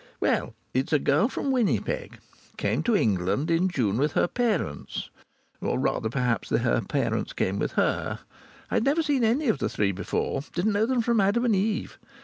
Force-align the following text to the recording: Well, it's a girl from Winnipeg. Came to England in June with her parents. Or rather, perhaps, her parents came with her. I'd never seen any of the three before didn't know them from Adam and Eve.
Well, 0.19 0.55
it's 0.73 0.91
a 0.91 0.97
girl 0.97 1.27
from 1.27 1.51
Winnipeg. 1.51 2.17
Came 2.57 2.81
to 2.81 2.95
England 2.95 3.51
in 3.51 3.69
June 3.69 3.99
with 3.99 4.13
her 4.13 4.27
parents. 4.27 5.11
Or 5.61 5.77
rather, 5.77 6.09
perhaps, 6.09 6.49
her 6.49 6.81
parents 6.81 7.33
came 7.33 7.59
with 7.59 7.73
her. 7.73 8.17
I'd 8.71 8.83
never 8.83 9.03
seen 9.03 9.23
any 9.23 9.47
of 9.47 9.59
the 9.59 9.69
three 9.69 9.91
before 9.91 10.41
didn't 10.55 10.73
know 10.73 10.87
them 10.87 11.03
from 11.03 11.21
Adam 11.21 11.45
and 11.45 11.55
Eve. 11.55 11.99